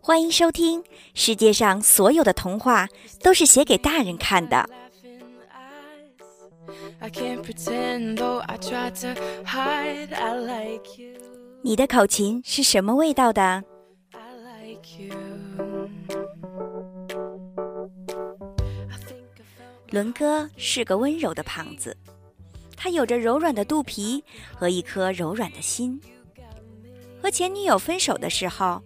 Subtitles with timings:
[0.00, 0.82] 欢迎收听
[1.14, 2.88] 《世界上所有的童话
[3.22, 4.56] 都是写给大人看的》。
[11.62, 13.64] 你的口琴是什么味道的？
[19.90, 21.96] 伦哥是个温柔的胖子，
[22.82, 24.24] 他有着柔软的肚皮
[24.56, 26.00] 和一颗柔软的心。
[27.22, 28.82] 和前女友分手的时候。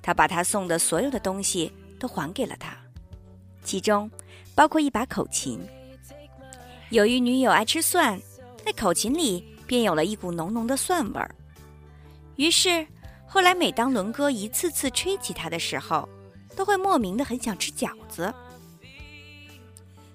[0.00, 2.74] 他把他送的所有的东西都还给了她，
[3.62, 4.10] 其中
[4.54, 5.60] 包括一把口琴。
[6.88, 8.18] 由于女友爱吃蒜，
[8.64, 11.34] 那口琴里便有了一股浓浓的蒜味儿。
[12.36, 12.86] 于是
[13.26, 16.08] 后来，每当伦哥一次次吹起它的时候，
[16.56, 18.32] 都会莫名的很想吃饺子。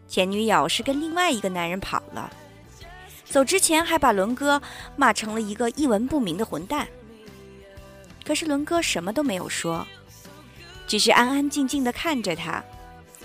[0.07, 2.33] 前女友是跟另外一个男人跑了，
[3.33, 4.61] 走之前还把伦哥
[4.95, 6.87] 骂成了一个一文不名的混蛋。
[8.23, 9.87] 可是伦哥什么都没有说，
[10.85, 12.63] 只是安安静静的看着他，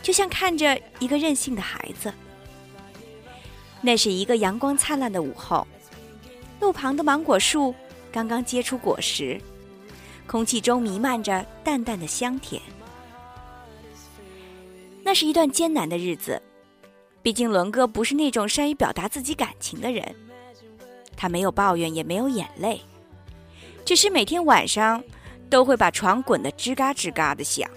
[0.03, 2.11] 就像看着一个任性的孩子。
[3.83, 5.69] 那是一个阳光灿烂的午后，
[6.59, 7.75] 路旁的芒果树
[8.11, 9.39] 刚刚结出果实，
[10.27, 12.63] 空气中弥漫着淡淡的香甜。
[15.03, 16.41] 那是一段艰难的日子，
[17.29, 20.03] 毕竟伦哥不是那种善于表达自己感情的人，
[21.15, 22.81] 他没有抱怨，也没有眼泪。
[23.85, 25.05] 只是每天晚上
[25.51, 27.71] 都会把床滚得吱嘎吱嘎的响，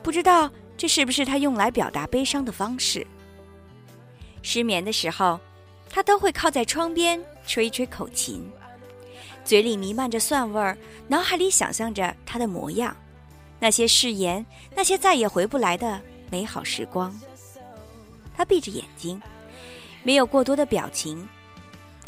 [0.00, 3.04] 不知道这是不是他用来表达悲伤的方式。
[4.42, 5.40] 失眠的时候，
[5.90, 8.48] 他都会靠在窗边吹一吹口琴，
[9.44, 12.96] 嘴里弥漫着蒜味儿，脑海里想象着他的模样，
[13.58, 16.00] 那些誓言，那些再也回不来的
[16.30, 17.12] 美好时光。
[18.36, 19.20] 他闭着眼睛，
[20.02, 21.26] 没有过多的表情，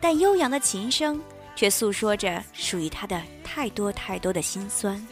[0.00, 1.20] 但悠扬的琴声。
[1.56, 5.04] 却诉说着属于他的太多太多的心酸。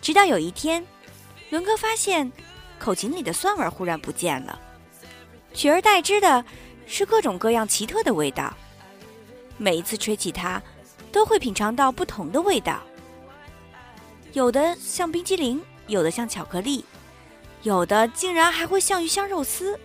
[0.00, 0.82] 直到有一天，
[1.50, 2.32] 伦哥发现
[2.78, 4.58] 口琴里的蒜味忽然不见了，
[5.52, 6.42] 取而代之的
[6.86, 8.56] 是各种各样奇特的味道。
[9.58, 10.62] 每一次吹起它，
[11.12, 12.80] 都会品尝到不同的味道，
[14.32, 16.82] 有的像冰激凌，有的像巧克力，
[17.62, 19.78] 有的竟然还会像鱼香肉丝。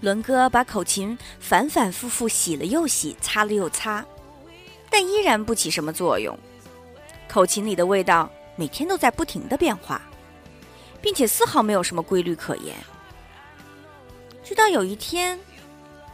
[0.00, 4.04] 伦哥把口琴反反复复洗了又洗，擦了又擦，
[4.88, 6.38] 但依然不起什么作用。
[7.28, 10.00] 口琴里的味道每天都在不停的变化，
[11.02, 12.76] 并且丝毫没有什么规律可言。
[14.44, 15.38] 直到有一天，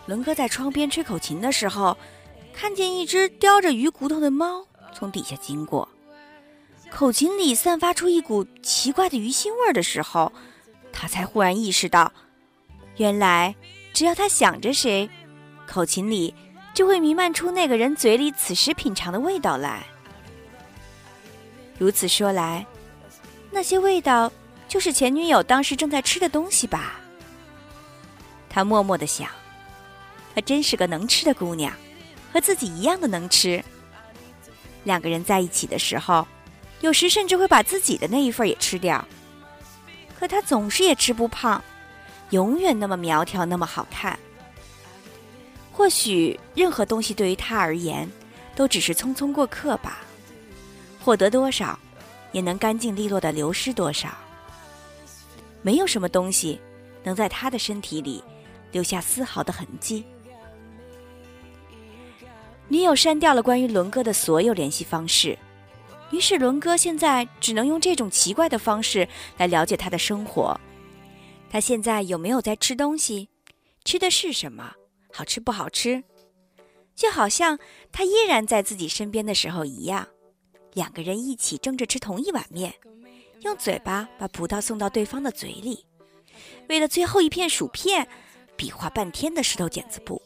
[0.07, 1.97] 伦哥在窗边吹口琴的时候，
[2.53, 5.87] 看见一只叼着鱼骨头的猫从底下经过，
[6.95, 10.33] 口琴里散发出一股奇怪的鱼腥味的时候，
[10.93, 12.11] 他才忽然意识到，
[12.99, 13.53] 原来。
[13.93, 15.09] 只要他想着谁，
[15.69, 16.35] 口琴里
[16.73, 19.85] 就会弥漫出那个人嘴里此时品尝的味道来。
[21.79, 22.67] 如此说来，
[23.53, 24.31] 那些味道
[24.67, 26.95] 就是前女友当时正在吃的东西吧？
[28.49, 29.29] 他默默的想，
[30.35, 31.73] 她真是个能吃的姑娘，
[32.33, 33.63] 和自己一样的能吃。
[34.83, 36.27] 两个人在一起的时候，
[36.85, 39.03] 有时甚至会把自己的那一份也吃掉，
[40.21, 41.65] 可他总是也吃不胖。
[42.29, 44.19] 永远那么苗条，那么好看。
[45.73, 48.07] 或许任何东西对于他而言，
[48.55, 50.01] 都只是匆匆过客吧。
[51.01, 51.79] 获得多少，
[52.33, 54.11] 也能干净利落的流失多少。
[55.63, 56.61] 没有什么东西
[57.03, 58.23] 能在他的身体里
[58.73, 60.05] 留下丝毫的痕迹。
[62.69, 65.39] 女友删掉了关于伦哥的所有联系方式，
[66.11, 70.59] 于是伦哥现在只能用这种奇怪的方式来了解他的生活。
[71.51, 73.29] 他现在有没有在吃东西？
[73.85, 74.75] 吃的是什么？
[75.13, 76.03] 好吃不好吃？
[76.95, 77.59] 就好像
[77.91, 80.09] 他依然在自己身边的时候一样，
[80.73, 82.73] 两个人一起争着吃同一碗面，
[83.43, 85.85] 用嘴巴把葡萄送到对方的嘴里，
[86.69, 88.07] 为了最后一片薯片，
[88.57, 90.23] 比划半天的石头剪子布。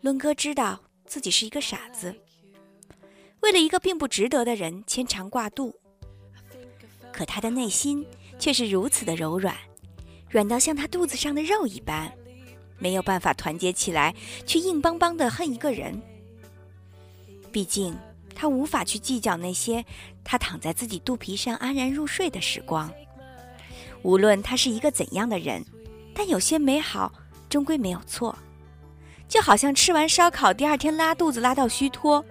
[0.00, 2.14] 伦哥知道自己是一个傻子，
[3.46, 5.72] 为了一个并不值得的人牵肠挂肚，
[7.12, 8.04] 可他的内心。
[8.38, 9.56] 却是如此的柔软，
[10.28, 12.12] 软到像他肚子上的肉一般，
[12.78, 14.14] 没有办法团结起来，
[14.44, 15.98] 却硬邦邦的恨一个人。
[17.50, 17.96] 毕竟
[18.34, 19.82] 他无法去计较那些
[20.22, 22.92] 他躺在自己肚皮上安然入睡的时光。
[24.02, 25.64] 无论他是一个怎样的人，
[26.14, 27.10] 但有些美好
[27.48, 28.36] 终归没有错。
[29.26, 32.22] 就好像吃完烧烤第二天拉肚子拉到虚脱，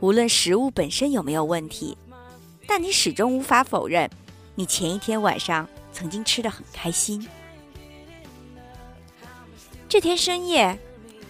[0.00, 1.96] 无论食物本身有没有问题，
[2.66, 4.08] 但你始终无法否认。
[4.54, 7.26] 你前一天晚上曾经吃的很开心。
[9.88, 10.78] 这天深夜，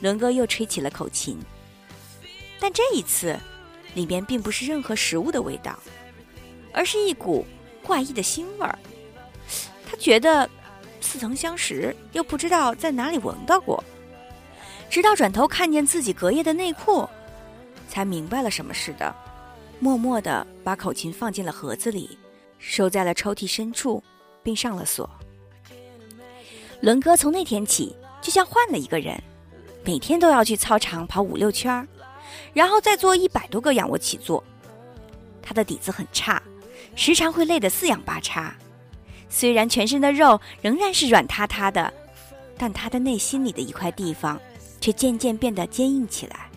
[0.00, 1.38] 伦哥又吹起了口琴，
[2.60, 3.38] 但这一次，
[3.94, 5.78] 里面并不是任何食物的味道，
[6.72, 7.46] 而是一股
[7.82, 8.78] 怪异的腥味儿。
[9.90, 10.48] 他觉得
[11.00, 13.82] 似曾相识，又不知道在哪里闻到过。
[14.90, 17.08] 直到转头看见自己隔夜的内裤，
[17.88, 19.12] 才明白了什么似的，
[19.80, 22.16] 默默地把口琴放进了盒子里，
[22.58, 24.02] 收在了抽屉深处，
[24.42, 25.08] 并上了锁。
[26.80, 29.20] 伦哥从那天起就像换了一个人，
[29.84, 31.86] 每天都要去操场跑五六圈，
[32.52, 34.44] 然后再做一百多个仰卧起坐。
[35.42, 36.40] 他的底子很差，
[36.94, 38.54] 时常会累得四仰八叉。
[39.30, 41.92] 虽然全身的肉仍然是软塌塌的，
[42.56, 44.40] 但他的内心里的一块地方
[44.80, 46.47] 却渐渐变得坚硬起来。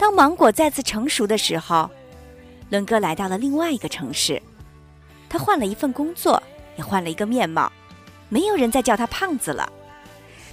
[0.00, 1.90] 当芒果再次成熟的时候，
[2.70, 4.40] 伦哥来到了另外一个城市，
[5.28, 6.42] 他换了一份工作，
[6.78, 7.70] 也换了一个面貌。
[8.30, 9.70] 没有人再叫他胖子了，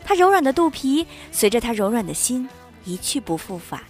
[0.03, 2.49] 他柔软的肚皮随着他柔软的心
[2.83, 3.81] 一去不复返，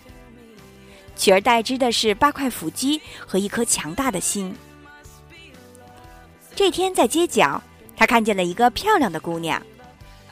[1.15, 4.55] 取而代之的是八块腹肌和一颗强大的心。
[6.55, 7.59] 这天在街角，
[7.95, 9.59] 他看见了一个漂亮的姑娘，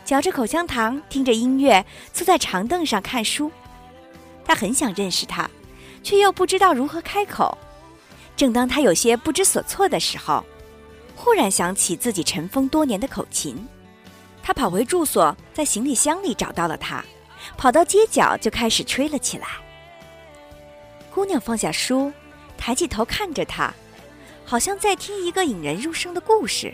[0.04, 1.84] 嚼着口香糖，听着音乐，
[2.14, 3.52] 坐在长凳上看书。
[4.46, 5.50] 他很想认识她，
[6.04, 7.58] 却又不知道如何开口。
[8.38, 10.44] 正当他有些不知所措的时候，
[11.16, 13.66] 忽然想起自己尘封多年的口琴，
[14.44, 17.04] 他跑回住所，在行李箱里找到了它，
[17.58, 19.48] 跑到街角就开始吹了起来。
[21.14, 22.12] 姑娘放下书，
[22.58, 23.74] 抬起头看着他，
[24.44, 26.74] 好像在听一个引人入胜的故事。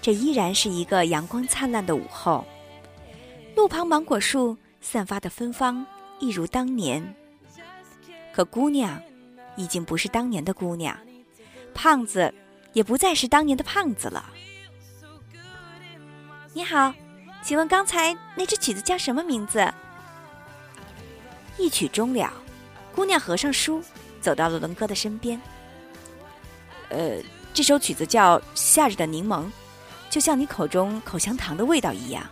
[0.00, 2.46] 这依然是一个阳光灿烂的午后，
[3.54, 5.84] 路旁芒果树散发的芬芳
[6.18, 7.14] 一如当年。
[8.34, 9.00] 可姑娘，
[9.56, 10.96] 已经不是当年的姑娘，
[11.74, 12.32] 胖子。
[12.72, 14.22] 也不再是当年的胖子了。
[16.52, 16.92] 你好，
[17.42, 19.66] 请问刚才那支曲子叫什么名字？
[21.56, 22.30] 一曲终了，
[22.94, 23.82] 姑娘合上书，
[24.20, 25.40] 走到了伦哥的身边。
[26.90, 27.16] 呃，
[27.54, 29.44] 这首曲子叫《夏日的柠檬》，
[30.10, 32.28] 就像你口中口香糖的味道一样。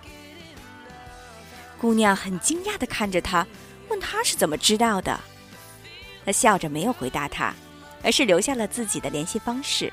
[1.81, 3.47] 姑娘很惊讶的看着他，
[4.15, 5.19] 他是怎么知道的。
[6.25, 7.53] 他笑着没有回答他，
[8.03, 9.93] 而是留下了自己的联系方式。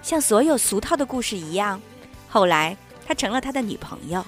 [0.00, 1.80] 像所有俗套的故事一样，
[2.28, 2.74] 后来
[3.06, 4.24] 他成了他的女朋友，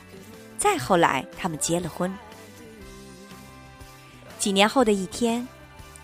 [0.59, 2.15] 再后来他们结了婚。
[4.39, 5.49] 几年后的一天，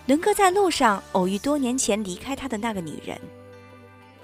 [0.07, 3.21] 伦哥在路上偶遇多年前离开他的那个女人，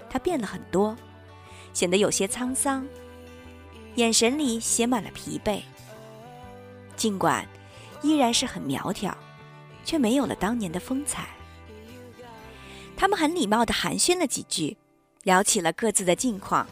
[0.09, 0.97] 她变了很多，
[1.73, 2.85] 显得有些沧桑，
[3.95, 5.61] 眼神里写满了疲惫。
[6.97, 7.47] 尽管
[8.01, 9.15] 依然是很苗条，
[9.83, 11.27] 却没有了当年的风采。
[12.95, 14.77] 他们很礼貌的寒暄了几句。
[15.23, 16.65] 聊起了各自的近况，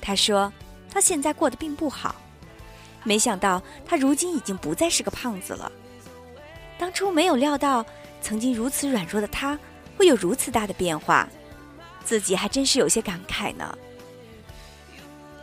[0.00, 0.52] 他说
[0.90, 2.16] 他现在过得并不好，
[3.04, 5.70] 没想到他如今已经不再是个胖子了。
[6.76, 7.86] 当初没有料到
[8.20, 9.56] 曾经如此软弱的他
[9.96, 11.28] 会有如此大的变化，
[12.04, 13.78] 自己还真是有些感慨呢。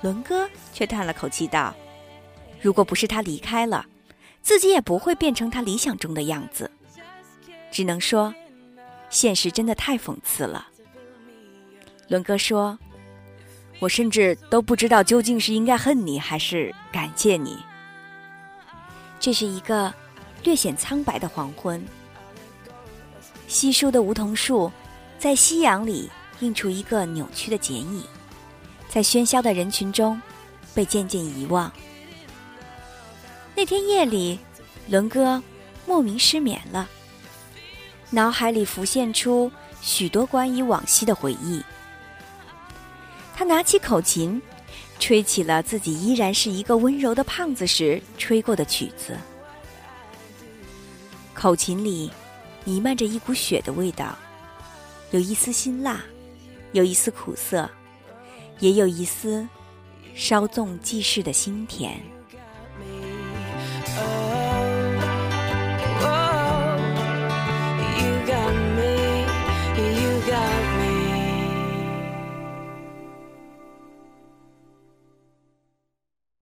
[0.02, 1.74] 伦哥却叹了口气道
[2.60, 3.86] ：“如果不是他离开了，
[4.42, 6.70] 自己也不会变成他理想中的样子。
[7.72, 8.34] 只能说，
[9.10, 10.68] 现实真的太讽刺了。”
[12.08, 12.80] 伦哥说
[13.80, 17.58] ：“我甚至都不知道究竟是应该恨你还是感谢你。”
[19.20, 19.94] 这是一个
[20.44, 21.84] 略显苍白的黄昏，
[23.48, 24.72] 稀疏的梧桐树
[25.20, 26.10] 在夕阳里
[26.40, 28.04] 映出一个扭曲的剪影，
[28.88, 30.22] 在喧嚣的人群中
[30.74, 31.72] 被渐渐遗忘。
[33.58, 34.38] 那天夜里，
[34.88, 35.42] 伦哥
[35.88, 36.88] 莫名失眠了，
[38.12, 41.60] 脑海里浮现出许多关于往昔的回忆。
[43.36, 44.40] 他拿起口琴，
[45.00, 49.18] 吹起了自己依然是一个温柔的胖子时吹过的曲子。
[51.34, 52.12] 口琴里
[52.64, 54.16] 弥漫着一股雪的味道，
[55.10, 56.00] 有一丝辛辣，
[56.74, 57.68] 有一丝苦涩，
[58.60, 59.48] 也有一丝
[60.14, 62.00] 稍纵即逝的心甜。